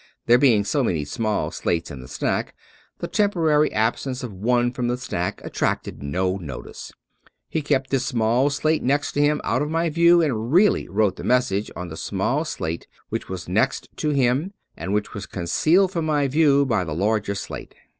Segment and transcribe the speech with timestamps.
[0.25, 2.55] There being so many small slates in the stack,
[2.97, 6.91] the temporary absence of one from the stack attracted no notice.
[7.47, 11.17] He kept this small slate next to him out of my view, and really wrote
[11.17, 15.91] the message on the smaU slate which was next to him, and which was concealed
[15.91, 17.75] from my view by the larger slate.